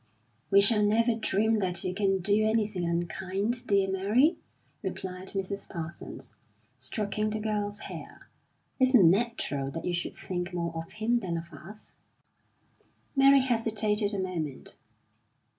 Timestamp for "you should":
9.85-10.15